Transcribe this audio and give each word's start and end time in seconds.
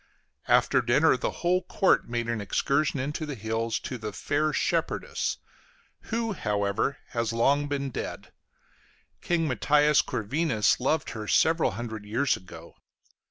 After 0.47 0.81
dinner 0.81 1.15
the 1.15 1.29
whole 1.45 1.61
court 1.61 2.09
made 2.09 2.27
an 2.27 2.41
excursion 2.41 2.99
into 2.99 3.23
the 3.27 3.35
hills, 3.35 3.79
to 3.81 3.99
the 3.99 4.11
"Fair 4.11 4.51
Shepherdess" 4.51 5.37
who, 6.05 6.33
however, 6.33 6.97
has 7.09 7.31
long 7.31 7.67
been 7.67 7.91
dead; 7.91 8.31
King 9.21 9.47
Matthias 9.47 10.01
Corvinus 10.01 10.79
loved 10.79 11.11
her 11.11 11.27
several 11.27 11.73
hundred 11.73 12.03
years 12.05 12.35
ago. 12.35 12.73